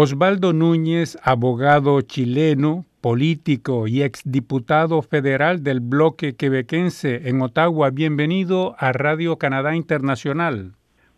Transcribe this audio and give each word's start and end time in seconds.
Osvaldo 0.00 0.52
Núñez, 0.52 1.18
abogado 1.24 2.00
chileno, 2.02 2.84
político 3.00 3.88
y 3.88 4.04
exdiputado 4.04 5.02
federal 5.02 5.64
del 5.64 5.80
bloque 5.80 6.36
quebequense 6.36 7.28
en 7.28 7.42
Ottawa, 7.42 7.90
bienvenido 7.90 8.76
a 8.78 8.92
Radio 8.92 9.38
Canadá 9.38 9.74
Internacional. 9.74 10.74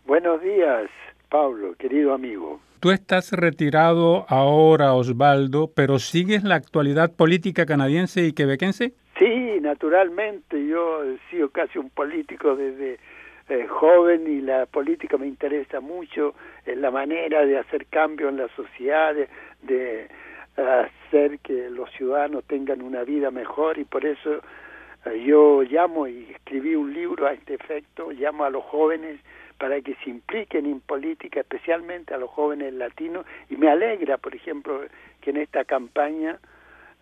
Buenos 0.07 0.41
días, 0.41 0.89
Pablo, 1.29 1.75
querido 1.79 2.15
amigo. 2.15 2.59
Tú 2.81 2.91
estás 2.91 3.33
retirado 3.33 4.25
ahora, 4.31 4.95
Osvaldo, 4.95 5.71
pero 5.77 5.99
¿sigues 5.99 6.43
la 6.43 6.55
actualidad 6.55 7.15
política 7.15 7.67
canadiense 7.67 8.25
y 8.25 8.33
quebequense? 8.33 8.95
Sí, 9.19 9.59
naturalmente. 9.61 10.67
Yo 10.67 11.05
he 11.05 11.19
sido 11.31 11.51
casi 11.51 11.79
un 11.79 11.91
político 11.91 12.57
desde 12.57 12.99
eh, 13.51 13.67
joven 13.67 14.29
y 14.29 14.41
la 14.41 14.67
política 14.67 15.19
me 15.19 15.27
interesa 15.27 15.81
mucho, 15.81 16.37
en 16.65 16.81
la 16.81 16.93
manera 16.93 17.45
de 17.45 17.59
hacer 17.59 17.87
cambio 17.87 18.29
en 18.29 18.37
la 18.37 18.47
sociedad, 18.55 19.13
de, 19.63 20.09
hacer 20.57 21.41
que 21.41 21.69
los 21.69 21.91
ciudadanos 21.91 22.45
tengan 22.45 22.81
una 22.81 23.03
vida 23.03 23.33
mejor 23.33 23.79
y 23.79 23.85
por 23.85 24.07
eso 24.07 24.41
eh, 25.07 25.25
yo 25.27 25.63
llamo 25.63 26.07
y 26.07 26.31
escribí 26.31 26.77
un 26.77 26.95
libro 26.95 27.27
a 27.27 27.33
este 27.33 27.55
efecto, 27.55 28.13
llamo 28.13 28.45
a 28.45 28.51
los 28.51 28.63
jóvenes 28.63 29.19
para 29.59 29.81
que 29.81 29.97
se 30.05 30.11
impliquen 30.11 30.67
en 30.67 30.79
política, 30.79 31.41
especialmente 31.41 32.15
a 32.15 32.19
los 32.19 32.31
jóvenes 32.31 32.73
latinos, 32.75 33.27
y 33.49 33.57
me 33.57 33.69
alegra, 33.69 34.17
por 34.17 34.33
ejemplo, 34.33 34.81
que 35.21 35.31
en 35.31 35.39
esta 35.39 35.65
campaña 35.65 36.39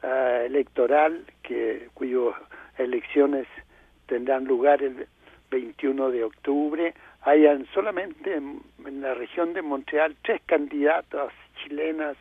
eh, 0.03 0.45
electoral, 0.47 1.27
que 1.43 1.89
cuyas 1.93 2.35
elecciones 2.79 3.47
tendrán 4.07 4.47
lugar 4.47 4.83
el 4.83 5.07
21 5.51 6.11
de 6.11 6.25
octubre, 6.25 6.95
hayan 7.23 7.67
solamente 7.75 8.35
en, 8.35 8.61
la 9.01 9.15
región 9.15 9.53
de 9.53 9.63
Montreal 9.63 10.17
tres 10.23 10.41
candidatas 10.47 11.33
chilenas 11.63 12.17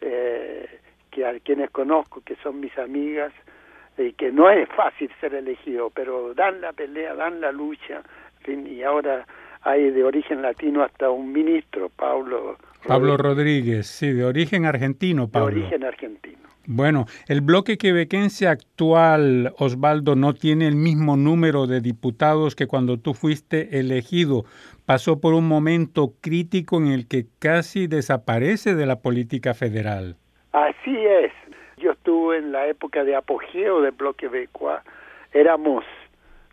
eh, 0.00 0.80
que 1.10 1.26
a 1.26 1.38
quienes 1.40 1.70
conozco, 1.70 2.20
que 2.20 2.36
son 2.36 2.60
mis 2.60 2.76
amigas, 2.78 3.32
y 3.96 4.12
que 4.12 4.30
no 4.30 4.48
es 4.50 4.68
fácil 4.68 5.10
ser 5.20 5.34
elegido, 5.34 5.90
pero 5.90 6.34
dan 6.34 6.60
la 6.60 6.72
pelea, 6.72 7.14
dan 7.14 7.40
la 7.40 7.50
lucha, 7.50 8.02
y 8.46 8.82
ahora 8.82 9.26
hay 9.62 9.90
de 9.90 10.04
origen 10.04 10.40
latino 10.40 10.82
hasta 10.82 11.10
un 11.10 11.32
ministro, 11.32 11.88
Pablo. 11.88 12.56
Pablo 12.86 13.16
Rodríguez, 13.16 13.86
sí, 13.86 14.12
de 14.12 14.24
origen 14.24 14.64
argentino, 14.64 15.28
Pablo. 15.28 15.54
De 15.54 15.60
origen 15.60 15.84
argentino. 15.84 16.48
Bueno, 16.70 17.06
el 17.28 17.40
bloque 17.40 17.78
quebequense 17.78 18.46
actual, 18.46 19.54
Osvaldo, 19.56 20.16
no 20.16 20.34
tiene 20.34 20.68
el 20.68 20.76
mismo 20.76 21.16
número 21.16 21.66
de 21.66 21.80
diputados 21.80 22.54
que 22.54 22.66
cuando 22.66 22.98
tú 22.98 23.14
fuiste 23.14 23.78
elegido. 23.78 24.44
Pasó 24.84 25.18
por 25.18 25.32
un 25.32 25.48
momento 25.48 26.12
crítico 26.20 26.76
en 26.76 26.88
el 26.88 27.08
que 27.08 27.24
casi 27.38 27.86
desaparece 27.86 28.74
de 28.74 28.84
la 28.84 29.00
política 29.00 29.54
federal. 29.54 30.16
Así 30.52 30.94
es. 30.94 31.32
Yo 31.78 31.92
estuve 31.92 32.36
en 32.36 32.52
la 32.52 32.66
época 32.66 33.02
de 33.02 33.16
apogeo 33.16 33.80
del 33.80 33.92
bloque 33.92 34.26
quebecois. 34.26 34.82
Éramos 35.32 35.84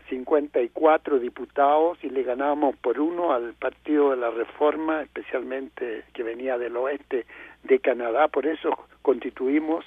54 0.10 1.20
diputados 1.20 1.98
y 2.04 2.10
le 2.10 2.24
ganábamos 2.24 2.76
por 2.78 3.00
uno 3.00 3.34
al 3.34 3.54
Partido 3.54 4.12
de 4.12 4.18
la 4.18 4.30
Reforma, 4.30 5.02
especialmente 5.02 6.04
que 6.14 6.24
venía 6.24 6.58
del 6.58 6.78
oeste 6.78 7.26
de 7.64 7.80
Canadá. 7.80 8.28
Por 8.28 8.46
eso 8.46 8.70
constituimos 9.02 9.86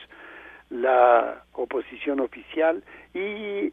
la 0.70 1.44
oposición 1.52 2.20
oficial 2.20 2.83
y 3.14 3.72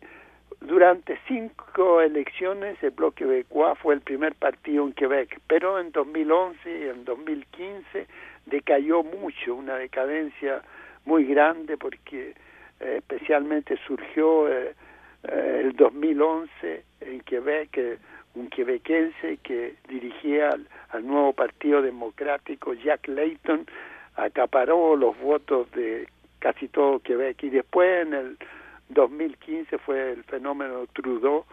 durante 0.61 1.19
cinco 1.27 2.01
elecciones 2.01 2.81
el 2.81 2.91
Bloque 2.91 3.23
Quebecois 3.23 3.77
fue 3.79 3.95
el 3.95 4.01
primer 4.01 4.35
partido 4.35 4.85
en 4.85 4.93
Quebec, 4.93 5.39
pero 5.47 5.79
en 5.79 5.91
2011 5.91 6.57
y 6.65 6.89
en 6.89 7.05
2015 7.05 8.07
decayó 8.45 9.03
mucho, 9.03 9.55
una 9.55 9.75
decadencia 9.75 10.61
muy 11.05 11.25
grande 11.25 11.77
porque 11.77 12.33
eh, 12.79 12.95
especialmente 12.97 13.77
surgió 13.85 14.51
eh, 14.51 14.73
eh, 15.29 15.61
el 15.63 15.73
2011 15.73 16.83
en 17.01 17.19
Quebec 17.21 17.99
un 18.35 18.49
quebequense 18.49 19.37
que 19.43 19.75
dirigía 19.87 20.55
al, 20.89 21.07
nuevo 21.07 21.33
Partido 21.33 21.81
Democrático, 21.81 22.73
Jack 22.73 23.07
Layton, 23.07 23.65
acaparó 24.15 24.95
los 24.95 25.17
votos 25.19 25.71
de 25.71 26.07
casi 26.39 26.67
todo 26.67 26.99
Quebec 26.99 27.41
y 27.43 27.49
después 27.49 28.05
en 28.05 28.13
el 28.13 28.37
2015 28.89 29.77
fue 29.79 30.11
el 30.11 30.23
fenómeno 30.25 30.85
Trudeau 30.93 31.45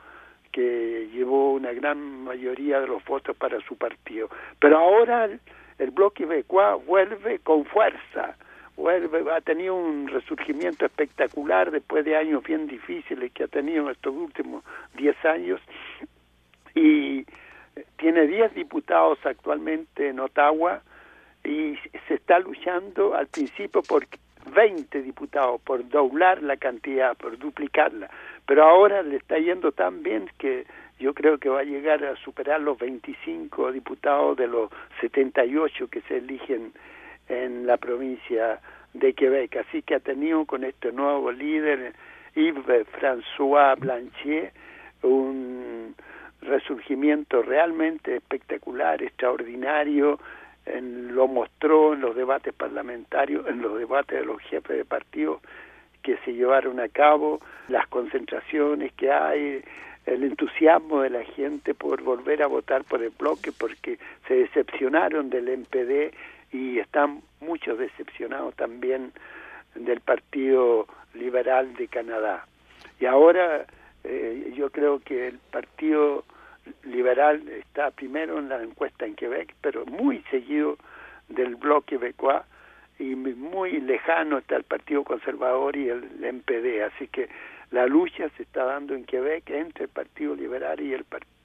que 0.51 1.09
llevó 1.13 1.55
una 1.55 1.73
gran 1.73 1.99
mayoría 2.25 2.81
de 2.81 2.87
los 2.87 3.03
votos 3.05 3.35
para 3.37 3.59
su 3.67 3.77
partido. 3.77 4.29
Pero 4.59 4.79
ahora 4.79 5.25
el, 5.25 5.41
el 5.79 5.91
bloque 5.91 6.25
quebecois 6.25 6.85
vuelve 6.85 7.39
con 7.39 7.65
fuerza, 7.65 8.37
ha 8.79 9.41
tenido 9.43 9.75
un 9.75 10.09
resurgimiento 10.09 10.87
espectacular 10.87 11.71
después 11.71 12.05
de 12.05 12.17
años 12.17 12.43
bien 12.43 12.67
difíciles 12.67 13.33
que 13.33 13.45
ha 13.45 13.49
tenido 13.49 13.85
en 13.85 13.91
estos 13.91 14.15
últimos 14.15 14.65
10 14.97 15.25
años 15.25 15.61
y 16.75 17.25
tiene 17.97 18.27
10 18.27 18.55
diputados 18.55 19.19
actualmente 19.25 20.09
en 20.09 20.21
Ottawa 20.21 20.83
y 21.45 21.77
se 22.09 22.15
está 22.15 22.39
luchando 22.39 23.15
al 23.15 23.27
principio 23.27 23.83
por 23.83 24.07
20 24.55 25.03
diputados, 25.03 25.61
por 25.61 25.89
doblar 25.89 26.43
la 26.43 26.57
cantidad, 26.57 27.17
por 27.17 27.39
duplicarla. 27.39 28.11
Pero 28.47 28.65
ahora 28.65 29.03
le 29.03 29.17
está 29.17 29.39
yendo 29.39 29.73
tan 29.73 30.03
bien 30.03 30.29
que 30.39 30.67
yo 30.99 31.15
creo 31.15 31.39
que 31.39 31.49
va 31.49 31.61
a 31.61 31.65
llegar 31.65 32.05
a 32.05 32.17
superar 32.17 32.61
los 32.61 32.79
25 32.79 33.73
diputados 33.73 34.37
de 34.37 34.47
los 34.47 34.71
78 35.01 35.89
que 35.89 36.01
se 36.03 36.19
eligen 36.19 36.73
en 37.33 37.67
la 37.67 37.77
provincia 37.77 38.61
de 38.95 39.15
Quebec. 39.15 39.57
Así 39.57 39.83
que 39.83 39.97
ha 39.97 40.01
tenido 40.01 40.45
con 40.45 40.65
este 40.65 40.93
nuevo 40.93 41.33
líder, 41.33 41.95
Yves 42.35 42.87
François 42.99 43.79
Blanchet, 43.79 44.53
un 45.03 45.95
resurgimiento 46.43 47.43
realmente 47.43 48.17
espectacular, 48.17 49.03
extraordinario, 49.03 50.19
en, 50.67 51.15
lo 51.15 51.27
mostró 51.27 51.95
en 51.95 52.01
los 52.01 52.15
debates 52.15 52.55
parlamentarios, 52.55 53.47
en 53.49 53.63
los 53.63 53.79
debates 53.79 54.21
de 54.21 54.27
los 54.27 54.41
jefes 54.43 54.77
de 54.77 54.85
partido 54.85 55.41
que 56.03 56.17
se 56.25 56.33
llevaron 56.33 56.81
a 56.81 56.89
cabo, 56.89 57.41
las 57.69 57.87
concentraciones 57.87 58.93
que 58.95 59.11
hay, 59.11 59.63
el 60.07 60.25
entusiasmo 60.25 61.03
de 61.03 61.11
la 61.11 61.25
gente 61.25 61.75
por 61.75 62.03
volver 62.03 62.43
a 62.43 62.49
votar 62.49 62.83
por 62.85 63.03
el 63.03 63.11
bloque 63.11 63.53
porque 63.53 63.99
se 64.27 64.35
decepcionaron 64.35 65.31
del 65.31 65.59
MPD 65.59 66.13
y 66.53 66.79
están 66.79 67.23
muchos 67.41 67.79
decepcionados 67.79 68.55
también 68.55 69.13
del 69.75 70.01
Partido 70.01 70.87
Liberal 71.15 71.75
de 71.75 71.89
Canadá. 71.89 72.47
Y 73.01 73.07
ahora 73.07 73.67
eh, 74.05 74.53
yo 74.55 74.71
creo 74.71 75.01
que 75.01 75.29
el 75.29 75.39
Partido 75.39 76.25
liberal 76.85 77.49
está 77.49 77.91
primero 77.91 78.39
en 78.39 78.49
la 78.49 78.63
encuesta 78.63 79.07
en 79.07 79.15
Quebec, 79.15 79.55
pero 79.61 79.85
muy 79.87 80.23
seguido 80.31 80.79
del 81.29 81.57
bloque 81.57 81.97
quebecois 81.97 82.43
y 82.99 83.17
muy 83.17 83.81
lejano 83.81 84.39
está 84.39 84.57
el 84.57 84.65
Partido 84.65 85.03
Conservador 85.03 85.77
y 85.77 85.89
el 85.89 86.05
MPD, 86.21 86.83
así 86.85 87.09
que 87.09 87.29
la 87.71 87.87
lucha 87.87 88.29
se 88.37 88.43
está 88.45 88.65
dando 88.65 88.95
en 88.95 89.05
Quebec 89.05 89.49
entre 89.51 89.85
el 89.85 89.91
Partido 89.91 90.37
Liberal 90.37 90.81
y 90.81 90.93
el 90.93 91.05
Partido 91.05 91.42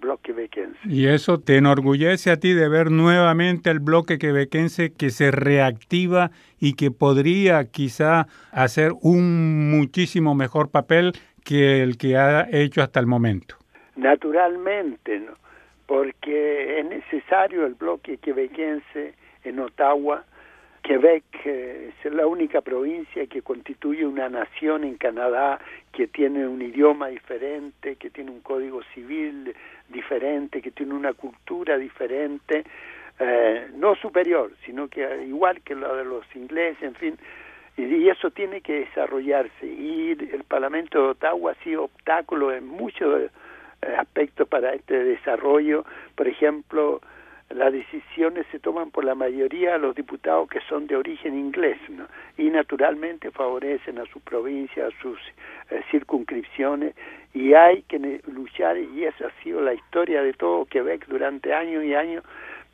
Bloque 0.00 0.32
Quebequense. 0.32 0.78
Y 0.84 1.06
eso 1.06 1.40
te 1.40 1.56
enorgullece 1.56 2.30
a 2.30 2.36
ti 2.38 2.52
de 2.52 2.68
ver 2.68 2.90
nuevamente 2.90 3.70
el 3.70 3.80
Bloque 3.80 4.18
Quebequense 4.18 4.92
que 4.92 5.10
se 5.10 5.30
reactiva 5.30 6.30
y 6.60 6.74
que 6.74 6.90
podría 6.90 7.64
quizá 7.64 8.28
hacer 8.52 8.92
un 9.02 9.70
muchísimo 9.70 10.34
mejor 10.34 10.70
papel 10.70 11.12
que 11.44 11.82
el 11.82 11.98
que 11.98 12.16
ha 12.16 12.48
hecho 12.50 12.82
hasta 12.82 13.00
el 13.00 13.06
momento 13.06 13.56
naturalmente, 13.98 15.18
¿no? 15.18 15.32
porque 15.86 16.80
es 16.80 16.86
necesario 16.86 17.66
el 17.66 17.74
bloque 17.74 18.18
quebequense 18.18 19.14
en 19.42 19.58
Ottawa. 19.58 20.24
Quebec 20.88 21.24
eh, 21.44 21.92
es 22.02 22.14
la 22.14 22.26
única 22.26 22.62
provincia 22.62 23.26
que 23.26 23.42
constituye 23.42 24.06
una 24.06 24.30
nación 24.30 24.84
en 24.84 24.96
Canadá 24.96 25.60
que 25.92 26.06
tiene 26.06 26.48
un 26.48 26.62
idioma 26.62 27.08
diferente, 27.08 27.96
que 27.96 28.08
tiene 28.08 28.30
un 28.30 28.40
código 28.40 28.82
civil 28.94 29.54
diferente, 29.90 30.62
que 30.62 30.70
tiene 30.70 30.94
una 30.94 31.12
cultura 31.12 31.76
diferente, 31.76 32.64
eh, 33.18 33.68
no 33.74 33.96
superior, 33.96 34.50
sino 34.64 34.88
que 34.88 35.26
igual 35.26 35.60
que 35.60 35.74
la 35.74 35.92
de 35.92 36.06
los 36.06 36.24
ingleses, 36.34 36.82
en 36.82 36.94
fin, 36.94 37.18
y 37.76 38.08
eso 38.08 38.30
tiene 38.30 38.62
que 38.62 38.86
desarrollarse. 38.86 39.66
Y 39.66 40.12
el 40.12 40.44
Parlamento 40.44 41.02
de 41.02 41.08
Ottawa 41.08 41.52
ha 41.52 41.64
sido 41.64 41.84
obstáculo 41.84 42.50
en 42.50 42.66
muchos 42.66 43.24
eh, 43.24 43.30
aspectos 43.98 44.48
para 44.48 44.72
este 44.72 45.04
desarrollo. 45.04 45.84
Por 46.14 46.28
ejemplo, 46.28 47.02
las 47.50 47.72
decisiones 47.72 48.46
se 48.52 48.58
toman 48.58 48.90
por 48.90 49.04
la 49.04 49.14
mayoría 49.14 49.72
de 49.72 49.78
los 49.78 49.94
diputados 49.94 50.48
que 50.48 50.60
son 50.68 50.86
de 50.86 50.96
origen 50.96 51.38
inglés 51.38 51.78
¿no? 51.88 52.06
y 52.36 52.50
naturalmente 52.50 53.30
favorecen 53.30 53.98
a 53.98 54.04
su 54.06 54.20
provincia, 54.20 54.86
a 54.86 55.02
sus 55.02 55.18
eh, 55.70 55.82
circunscripciones 55.90 56.94
y 57.32 57.54
hay 57.54 57.82
que 57.82 58.20
luchar 58.26 58.76
y 58.76 59.04
esa 59.04 59.28
ha 59.28 59.42
sido 59.42 59.60
la 59.60 59.74
historia 59.74 60.22
de 60.22 60.34
todo 60.34 60.66
Quebec 60.66 61.06
durante 61.06 61.54
años 61.54 61.84
y 61.84 61.94
años 61.94 62.22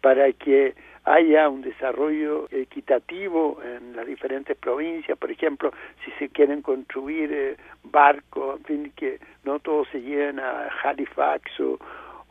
para 0.00 0.32
que 0.32 0.75
haya 1.05 1.49
un 1.49 1.62
desarrollo 1.62 2.49
equitativo 2.50 3.61
en 3.62 3.94
las 3.94 4.06
diferentes 4.06 4.56
provincias, 4.56 5.19
por 5.19 5.31
ejemplo, 5.31 5.73
si 6.05 6.11
se 6.12 6.31
quieren 6.31 6.62
construir 6.62 7.31
eh, 7.32 7.56
barcos, 7.85 8.59
en 8.59 8.65
fin, 8.65 8.93
que 8.97 9.19
no 9.44 9.59
todos 9.59 9.87
se 9.93 10.00
lleven 10.00 10.41
a 10.41 10.69
Halifax 10.82 11.61
o, 11.61 11.79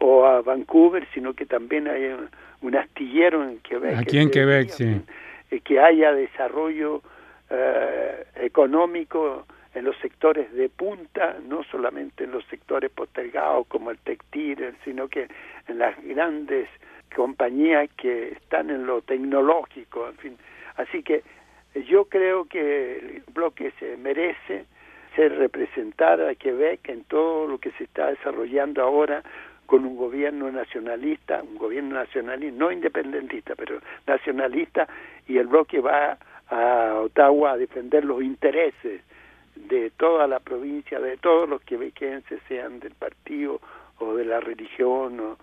a 0.03 0.41
Vancouver, 0.41 1.07
sino 1.13 1.33
que 1.33 1.45
también 1.45 1.87
haya 1.87 2.17
un 2.61 2.75
astillero 2.75 3.43
en 3.43 3.59
Quebec. 3.59 3.97
Aquí 3.97 4.19
en 4.19 4.29
Quebec, 4.29 4.69
sí. 4.69 5.01
Que 5.63 5.79
haya 5.79 6.11
desarrollo 6.13 7.01
eh, 7.49 8.25
económico 8.35 9.45
en 9.73 9.85
los 9.85 9.95
sectores 9.97 10.51
de 10.53 10.69
punta, 10.69 11.37
no 11.47 11.63
solamente 11.63 12.25
en 12.25 12.31
los 12.31 12.45
sectores 12.45 12.91
postergados 12.91 13.67
como 13.67 13.91
el 13.91 13.97
textil, 13.99 14.75
sino 14.83 15.07
que 15.07 15.27
en 15.67 15.79
las 15.79 15.95
grandes 16.03 16.67
compañías 17.15 17.89
que 17.97 18.33
están 18.33 18.69
en 18.69 18.85
lo 18.85 19.01
tecnológico, 19.01 20.07
en 20.07 20.17
fin. 20.17 20.37
Así 20.75 21.03
que 21.03 21.23
yo 21.87 22.05
creo 22.05 22.45
que 22.45 22.97
el 22.97 23.23
bloque 23.33 23.71
se 23.79 23.97
merece 23.97 24.65
ser 25.15 25.37
representar 25.37 26.21
a 26.21 26.35
Quebec 26.35 26.89
en 26.89 27.03
todo 27.03 27.47
lo 27.47 27.59
que 27.59 27.71
se 27.71 27.83
está 27.83 28.07
desarrollando 28.07 28.81
ahora 28.81 29.23
con 29.65 29.85
un 29.85 29.95
gobierno 29.95 30.51
nacionalista, 30.51 31.41
un 31.41 31.57
gobierno 31.57 31.95
nacionalista, 31.95 32.57
no 32.57 32.71
independentista, 32.71 33.55
pero 33.55 33.79
nacionalista, 34.05 34.87
y 35.27 35.37
el 35.37 35.47
bloque 35.47 35.79
va 35.79 36.17
a 36.49 36.99
Ottawa 36.99 37.51
a 37.51 37.57
defender 37.57 38.05
los 38.05 38.21
intereses 38.21 39.01
de 39.55 39.91
toda 39.91 40.27
la 40.27 40.39
provincia, 40.39 40.99
de 40.99 41.17
todos 41.17 41.47
los 41.47 41.61
quebequenses, 41.61 42.39
sean 42.47 42.79
del 42.79 42.93
partido 42.93 43.61
o 43.99 44.15
de 44.15 44.25
la 44.25 44.39
religión 44.39 45.19
o 45.19 45.37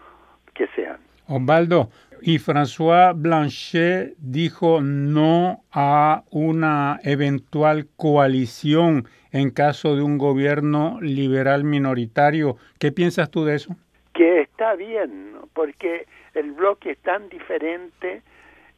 que 0.55 0.69
sean. 0.75 0.99
Osvaldo, 1.27 1.91
y 2.23 2.39
François 2.39 3.15
Blanchet 3.15 4.15
dijo 4.19 4.81
no 4.81 5.63
a 5.71 6.25
una 6.31 6.99
eventual 7.05 7.87
coalición 7.97 9.07
en 9.31 9.51
caso 9.51 9.95
de 9.95 10.03
un 10.03 10.19
gobierno 10.19 10.99
liberal 11.01 11.63
minoritario. 11.63 12.57
¿Qué 12.79 12.91
piensas 12.91 13.31
tú 13.31 13.45
de 13.45 13.55
eso? 13.55 13.77
Que 14.21 14.43
está 14.43 14.75
bien, 14.75 15.33
porque 15.55 16.07
el 16.35 16.53
bloque 16.53 16.91
es 16.91 16.99
tan 16.99 17.31
diferente 17.31 18.21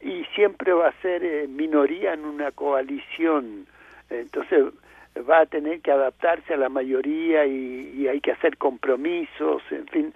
y 0.00 0.24
siempre 0.36 0.72
va 0.72 0.86
a 0.86 1.02
ser 1.02 1.24
eh, 1.24 1.48
minoría 1.48 2.14
en 2.14 2.24
una 2.24 2.52
coalición. 2.52 3.66
Entonces 4.08 4.66
va 5.28 5.40
a 5.40 5.46
tener 5.46 5.80
que 5.80 5.90
adaptarse 5.90 6.54
a 6.54 6.56
la 6.56 6.68
mayoría 6.68 7.44
y, 7.44 7.92
y 7.92 8.06
hay 8.06 8.20
que 8.20 8.30
hacer 8.30 8.56
compromisos, 8.56 9.62
en 9.72 9.86
fin 9.88 10.14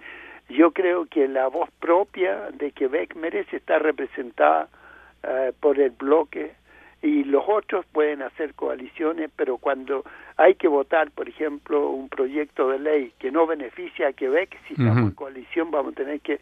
yo 0.49 0.71
creo 0.71 1.05
que 1.05 1.27
la 1.27 1.47
voz 1.47 1.69
propia 1.79 2.51
de 2.51 2.71
Quebec 2.71 3.15
merece 3.15 3.57
estar 3.57 3.83
representada 3.83 4.69
eh, 5.23 5.51
por 5.59 5.77
el 5.77 5.91
bloque 5.91 6.53
y 7.01 7.23
los 7.23 7.43
otros 7.47 7.85
pueden 7.91 8.21
hacer 8.21 8.53
coaliciones, 8.55 9.29
pero 9.35 9.57
cuando 9.57 10.03
hay 10.35 10.55
que 10.55 10.67
votar, 10.67 11.11
por 11.11 11.29
ejemplo, 11.29 11.89
un 11.89 12.09
proyecto 12.09 12.69
de 12.69 12.79
ley 12.79 13.13
que 13.19 13.31
no 13.31 13.45
beneficia 13.45 14.07
a 14.07 14.13
Quebec, 14.13 14.57
si 14.67 14.73
estamos 14.73 15.09
en 15.09 15.11
coalición 15.11 15.69
vamos 15.69 15.93
a 15.93 15.97
tener 15.97 16.21
que 16.21 16.39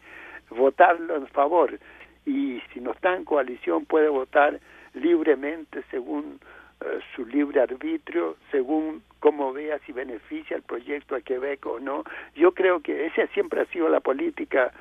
votarlo 0.50 1.16
en 1.16 1.26
favor. 1.28 1.78
Y 2.24 2.60
si 2.72 2.80
no 2.80 2.92
está 2.92 3.14
en 3.14 3.24
coalición 3.24 3.84
puede 3.84 4.08
votar 4.08 4.58
libremente 4.94 5.82
según 5.90 6.40
eh, 6.80 7.00
su 7.14 7.24
libre 7.26 7.60
arbitrio 7.60 8.36
según 8.50 9.02
cómo 9.20 9.52
vea 9.52 9.78
si 9.86 9.92
beneficia 9.92 10.56
el 10.56 10.62
proyecto 10.62 11.14
a 11.14 11.20
Quebec 11.20 11.64
o 11.66 11.80
no. 11.80 12.04
Yo 12.34 12.52
creo 12.52 12.80
que 12.80 13.06
esa 13.06 13.26
siempre 13.28 13.60
ha 13.60 13.66
sido 13.66 13.88
la 13.88 14.00
política 14.00 14.72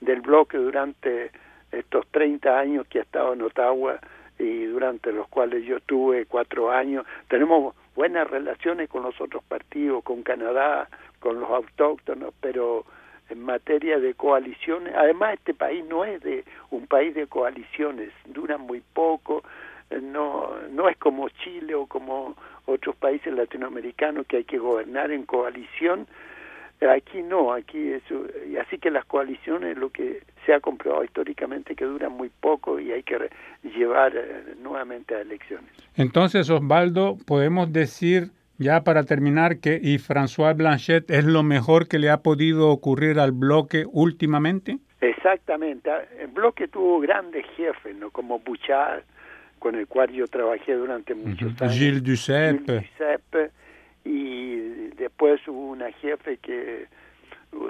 del 0.00 0.20
bloque 0.20 0.58
durante 0.58 1.30
estos 1.70 2.06
30 2.08 2.58
años 2.58 2.86
que 2.88 2.98
ha 2.98 3.02
estado 3.02 3.32
en 3.32 3.42
Ottawa 3.42 3.98
y 4.42 4.66
durante 4.66 5.12
los 5.12 5.28
cuales 5.28 5.64
yo 5.64 5.80
tuve 5.80 6.26
cuatro 6.26 6.70
años. 6.70 7.06
Tenemos 7.28 7.74
buenas 7.94 8.28
relaciones 8.28 8.88
con 8.88 9.02
los 9.02 9.20
otros 9.20 9.42
partidos, 9.44 10.02
con 10.04 10.22
Canadá, 10.22 10.88
con 11.20 11.40
los 11.40 11.50
autóctonos, 11.50 12.34
pero 12.40 12.84
en 13.28 13.42
materia 13.42 13.98
de 13.98 14.14
coaliciones, 14.14 14.94
además 14.94 15.34
este 15.34 15.54
país 15.54 15.84
no 15.86 16.04
es 16.04 16.20
de 16.22 16.44
un 16.70 16.86
país 16.86 17.14
de 17.14 17.26
coaliciones, 17.26 18.10
duran 18.26 18.60
muy 18.60 18.82
poco, 18.92 19.42
no, 20.00 20.50
no 20.70 20.88
es 20.88 20.96
como 20.96 21.28
Chile 21.28 21.74
o 21.74 21.86
como 21.86 22.34
otros 22.66 22.96
países 22.96 23.32
latinoamericanos 23.32 24.26
que 24.26 24.38
hay 24.38 24.44
que 24.44 24.58
gobernar 24.58 25.10
en 25.10 25.24
coalición. 25.24 26.06
Aquí 26.90 27.22
no, 27.22 27.52
aquí 27.52 27.92
eso, 27.92 28.26
y 28.50 28.56
así 28.56 28.78
que 28.78 28.90
las 28.90 29.04
coaliciones 29.04 29.76
lo 29.76 29.90
que 29.90 30.22
se 30.44 30.52
ha 30.52 30.60
comprobado 30.60 31.04
históricamente 31.04 31.76
que 31.76 31.84
duran 31.84 32.12
muy 32.12 32.28
poco 32.28 32.80
y 32.80 32.90
hay 32.90 33.02
que 33.04 33.30
llevar 33.62 34.16
eh, 34.16 34.54
nuevamente 34.60 35.14
a 35.14 35.20
elecciones. 35.20 35.70
Entonces, 35.96 36.50
Osvaldo, 36.50 37.16
podemos 37.24 37.72
decir 37.72 38.30
ya 38.58 38.82
para 38.82 39.04
terminar 39.04 39.58
que 39.58 39.78
y 39.80 39.98
François 39.98 40.56
Blanchet 40.56 41.10
es 41.10 41.24
lo 41.24 41.42
mejor 41.42 41.88
que 41.88 41.98
le 41.98 42.10
ha 42.10 42.18
podido 42.18 42.70
ocurrir 42.70 43.18
al 43.20 43.32
bloque 43.32 43.84
últimamente. 43.90 44.78
Exactamente, 45.00 45.90
el 46.18 46.28
bloque 46.28 46.68
tuvo 46.68 47.00
grandes 47.00 47.44
jefes, 47.56 47.94
no 47.96 48.10
como 48.10 48.38
Bouchard, 48.38 49.02
con 49.58 49.74
el 49.74 49.86
cual 49.86 50.10
yo 50.10 50.26
trabajé 50.26 50.74
durante 50.74 51.14
muchos 51.14 51.60
años. 51.60 51.74
Gilles 51.74 52.02
Duceppe. 52.02 52.90
Y 54.04 54.56
después 54.96 55.46
hubo 55.46 55.70
una 55.70 55.90
jefe 55.92 56.38
que 56.38 56.86
uh, 57.52 57.68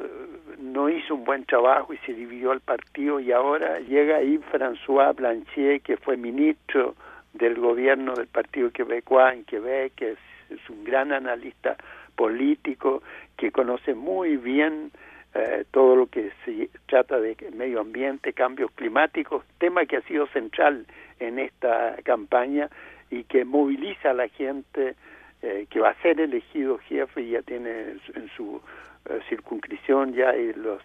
no 0.58 0.88
hizo 0.88 1.14
un 1.14 1.24
buen 1.24 1.44
trabajo 1.44 1.92
y 1.92 1.98
se 1.98 2.14
dividió 2.14 2.52
el 2.52 2.60
partido 2.60 3.20
y 3.20 3.32
ahora 3.32 3.80
llega 3.80 4.16
ahí 4.16 4.38
François 4.50 5.14
Blanchet, 5.14 5.82
que 5.82 5.96
fue 5.96 6.16
ministro 6.16 6.94
del 7.32 7.58
gobierno 7.58 8.14
del 8.14 8.26
Partido 8.26 8.70
Quebecois 8.70 9.34
en 9.34 9.44
Quebec, 9.44 9.94
que 9.94 10.10
es, 10.12 10.18
es 10.50 10.70
un 10.70 10.84
gran 10.84 11.12
analista 11.12 11.76
político, 12.14 13.02
que 13.36 13.50
conoce 13.50 13.94
muy 13.94 14.36
bien 14.36 14.92
eh, 15.34 15.64
todo 15.70 15.96
lo 15.96 16.06
que 16.06 16.30
se 16.44 16.68
trata 16.86 17.18
de 17.18 17.36
medio 17.54 17.80
ambiente, 17.80 18.34
cambios 18.34 18.70
climáticos, 18.72 19.44
tema 19.58 19.86
que 19.86 19.96
ha 19.96 20.02
sido 20.02 20.26
central 20.26 20.86
en 21.20 21.38
esta 21.38 21.96
campaña 22.04 22.68
y 23.10 23.24
que 23.24 23.44
moviliza 23.44 24.10
a 24.10 24.14
la 24.14 24.28
gente 24.28 24.94
eh, 25.42 25.66
que 25.68 25.80
va 25.80 25.90
a 25.90 26.02
ser 26.02 26.20
elegido 26.20 26.78
jefe 26.78 27.22
y 27.22 27.30
ya 27.30 27.42
tiene 27.42 27.96
en 28.14 28.28
su 28.36 28.60
eh, 29.10 29.20
circunscripción 29.28 30.14
ya 30.14 30.36
y 30.36 30.52
los 30.52 30.80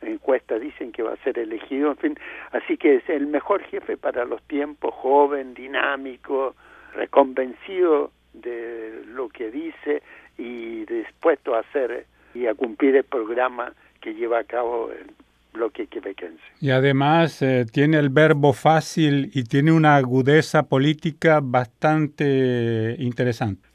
encuestas 0.00 0.60
dicen 0.60 0.92
que 0.92 1.02
va 1.02 1.12
a 1.12 1.24
ser 1.24 1.38
elegido, 1.38 1.90
en 1.90 1.96
fin, 1.96 2.18
así 2.52 2.76
que 2.76 2.96
es 2.96 3.08
el 3.08 3.26
mejor 3.26 3.62
jefe 3.64 3.96
para 3.96 4.24
los 4.24 4.42
tiempos, 4.42 4.94
joven, 4.94 5.54
dinámico, 5.54 6.54
reconvencido 6.94 8.10
de 8.32 9.02
lo 9.06 9.28
que 9.28 9.50
dice 9.50 10.02
y 10.38 10.84
dispuesto 10.86 11.54
a 11.54 11.60
hacer 11.60 12.06
y 12.34 12.46
a 12.46 12.54
cumplir 12.54 12.96
el 12.96 13.04
programa 13.04 13.72
que 14.00 14.14
lleva 14.14 14.40
a 14.40 14.44
cabo 14.44 14.90
el 14.90 15.12
bloque 15.52 15.86
quebequense. 15.86 16.42
Y 16.60 16.70
además 16.70 17.42
eh, 17.42 17.66
tiene 17.70 17.98
el 17.98 18.08
verbo 18.08 18.52
fácil 18.52 19.30
y 19.34 19.44
tiene 19.44 19.72
una 19.72 19.96
agudeza 19.96 20.64
política 20.64 21.40
bastante 21.42 22.96
interesante. 22.98 23.69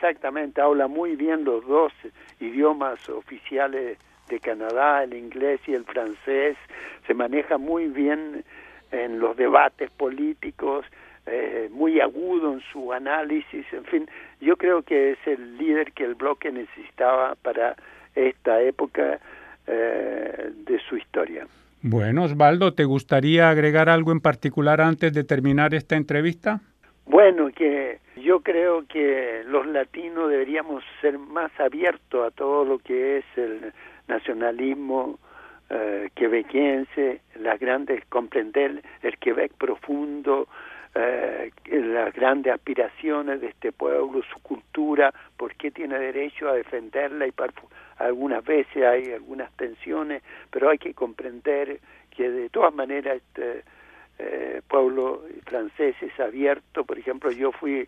Exactamente, 0.00 0.60
habla 0.60 0.86
muy 0.86 1.16
bien 1.16 1.42
los 1.42 1.66
dos 1.66 1.92
idiomas 2.38 3.08
oficiales 3.08 3.98
de 4.28 4.38
Canadá, 4.38 5.02
el 5.02 5.12
inglés 5.12 5.60
y 5.66 5.74
el 5.74 5.84
francés, 5.84 6.56
se 7.08 7.14
maneja 7.14 7.58
muy 7.58 7.88
bien 7.88 8.44
en 8.92 9.18
los 9.18 9.36
debates 9.36 9.90
políticos, 9.90 10.86
eh, 11.26 11.68
muy 11.72 11.98
agudo 11.98 12.52
en 12.52 12.60
su 12.72 12.92
análisis, 12.92 13.66
en 13.72 13.84
fin, 13.86 14.08
yo 14.40 14.56
creo 14.56 14.82
que 14.82 15.12
es 15.12 15.18
el 15.26 15.58
líder 15.58 15.90
que 15.90 16.04
el 16.04 16.14
bloque 16.14 16.52
necesitaba 16.52 17.34
para 17.34 17.74
esta 18.14 18.62
época 18.62 19.18
eh, 19.66 20.52
de 20.64 20.78
su 20.88 20.96
historia. 20.96 21.44
Bueno, 21.82 22.22
Osvaldo, 22.22 22.72
¿te 22.72 22.84
gustaría 22.84 23.50
agregar 23.50 23.88
algo 23.88 24.12
en 24.12 24.20
particular 24.20 24.80
antes 24.80 25.12
de 25.12 25.24
terminar 25.24 25.74
esta 25.74 25.96
entrevista? 25.96 26.60
Bueno, 27.08 27.50
que 27.50 28.00
yo 28.16 28.40
creo 28.40 28.86
que 28.86 29.42
los 29.46 29.66
latinos 29.66 30.28
deberíamos 30.28 30.84
ser 31.00 31.18
más 31.18 31.50
abiertos 31.58 32.26
a 32.26 32.30
todo 32.30 32.66
lo 32.66 32.78
que 32.80 33.16
es 33.16 33.24
el 33.36 33.72
nacionalismo 34.08 35.18
eh, 35.70 36.10
quebequense, 36.14 37.22
las 37.36 37.58
grandes, 37.58 38.04
comprender 38.10 38.82
el 39.00 39.16
Quebec 39.16 39.54
profundo, 39.54 40.48
eh, 40.94 41.50
las 41.70 42.12
grandes 42.12 42.52
aspiraciones 42.52 43.40
de 43.40 43.48
este 43.48 43.72
pueblo, 43.72 44.20
su 44.30 44.42
cultura, 44.42 45.10
por 45.38 45.54
qué 45.54 45.70
tiene 45.70 45.98
derecho 45.98 46.50
a 46.50 46.52
defenderla 46.52 47.26
y 47.26 47.32
algunas 47.96 48.44
veces 48.44 48.84
hay 48.84 49.14
algunas 49.14 49.50
tensiones, 49.52 50.22
pero 50.50 50.68
hay 50.68 50.76
que 50.76 50.92
comprender 50.92 51.80
que 52.14 52.30
de 52.30 52.50
todas 52.50 52.74
maneras 52.74 53.16
este 53.16 53.64
eh, 54.18 54.62
pueblo 54.68 55.22
francés 55.44 55.96
es 56.00 56.18
abierto. 56.20 56.84
Por 56.84 56.98
ejemplo, 56.98 57.30
yo 57.30 57.52
fui 57.52 57.86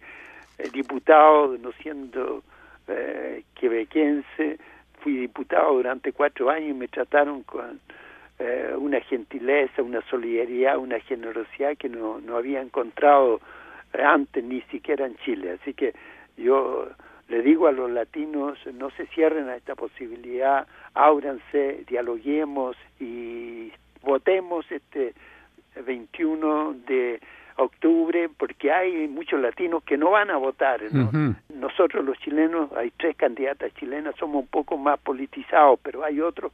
eh, 0.59 0.71
diputado, 0.73 1.57
no 1.59 1.73
siendo 1.73 2.43
eh, 2.89 3.45
quebequense, 3.55 4.59
fui 5.01 5.17
diputado 5.17 5.75
durante 5.75 6.13
cuatro 6.13 6.51
años 6.51 6.71
y 6.71 6.75
me 6.75 6.89
trataron 6.89 7.43
con 7.43 7.81
eh, 8.39 8.75
una 8.77 9.01
gentileza, 9.01 9.83
una 9.83 10.03
solidaridad, 10.03 10.79
una 10.79 11.01
generosidad 11.01 11.77
que 11.77 11.89
no, 11.89 12.21
no 12.21 12.37
había 12.37 12.61
encontrado 12.61 13.41
antes 13.93 14.45
ni 14.45 14.61
siquiera 14.63 15.07
en 15.07 15.17
Chile. 15.17 15.59
Así 15.61 15.75
que 15.75 15.95
yo 16.37 16.89
le 17.29 17.43
digo 17.43 17.69
a 17.69 17.73
los 17.73 17.91
latinos, 17.91 18.59
no 18.75 18.91
se 18.91 19.07
cierren 19.07 19.49
a 19.49 19.57
esta 19.57 19.75
posibilidad, 19.75 20.67
ábranse, 20.95 21.85
dialoguemos 21.87 22.77
y 22.99 23.73
votemos 24.03 24.71
este 24.71 25.15
21 25.77 26.75
de 26.87 27.21
octubre 27.57 28.29
porque 28.37 28.73
hay 28.73 29.09
muchos 29.09 29.41
latinos 29.41 29.83
que 29.85 29.97
no 29.97 30.11
van 30.11 30.31
a 30.31 30.37
votar. 30.37 30.81
Nosotros 31.55 32.05
los 32.05 32.19
chilenos, 32.19 32.73
hay 32.73 32.91
tres 32.93 33.17
candidatas 33.17 33.73
chilenas, 33.75 34.15
somos 34.17 34.43
un 34.43 34.49
poco 34.49 34.77
más 34.77 34.99
politizados, 35.01 35.79
pero 35.83 36.05
hay 36.05 36.21
otros 36.21 36.53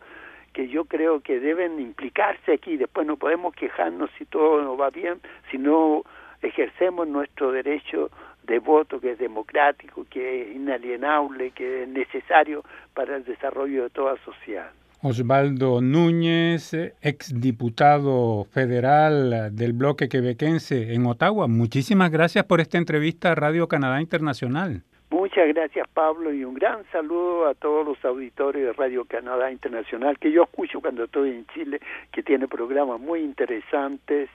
que 0.52 0.68
yo 0.68 0.86
creo 0.86 1.20
que 1.20 1.38
deben 1.38 1.78
implicarse 1.80 2.52
aquí. 2.52 2.76
Después 2.76 3.06
no 3.06 3.16
podemos 3.16 3.54
quejarnos 3.54 4.10
si 4.18 4.24
todo 4.24 4.62
no 4.62 4.76
va 4.76 4.90
bien, 4.90 5.20
si 5.50 5.58
no 5.58 6.02
ejercemos 6.42 7.06
nuestro 7.06 7.52
derecho 7.52 8.10
de 8.44 8.58
voto 8.58 9.00
que 9.00 9.12
es 9.12 9.18
democrático, 9.18 10.06
que 10.08 10.42
es 10.42 10.56
inalienable, 10.56 11.50
que 11.50 11.82
es 11.82 11.88
necesario 11.88 12.64
para 12.94 13.16
el 13.16 13.24
desarrollo 13.24 13.84
de 13.84 13.90
toda 13.90 14.16
sociedad. 14.24 14.70
Osvaldo 15.02 15.80
Núñez, 15.80 16.72
exdiputado 17.00 18.44
federal 18.44 19.54
del 19.54 19.72
bloque 19.72 20.08
quebequense 20.08 20.94
en 20.94 21.06
Ottawa. 21.06 21.48
Muchísimas 21.48 22.10
gracias 22.10 22.44
por 22.44 22.60
esta 22.60 22.78
entrevista 22.78 23.32
a 23.32 23.34
Radio 23.34 23.68
Canadá 23.68 24.00
Internacional. 24.00 24.82
Muchas 25.10 25.46
gracias 25.48 25.86
Pablo 25.94 26.32
y 26.32 26.44
un 26.44 26.54
gran 26.54 26.84
saludo 26.90 27.46
a 27.46 27.54
todos 27.54 27.86
los 27.86 28.04
auditores 28.04 28.64
de 28.64 28.72
Radio 28.72 29.04
Canadá 29.04 29.52
Internacional 29.52 30.18
que 30.18 30.32
yo 30.32 30.42
escucho 30.42 30.80
cuando 30.80 31.04
estoy 31.04 31.30
en 31.30 31.46
Chile, 31.54 31.80
que 32.10 32.22
tiene 32.22 32.48
programas 32.48 33.00
muy 33.00 33.20
interesantes 33.20 34.28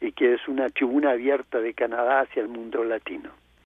y 0.00 0.12
que 0.12 0.34
es 0.34 0.46
una 0.46 0.68
tribuna 0.68 1.12
abierta 1.12 1.60
de 1.60 1.72
Canadá 1.72 2.20
hacia 2.20 2.42
el 2.42 2.48
mundo 2.48 2.84
latino. 2.84 3.30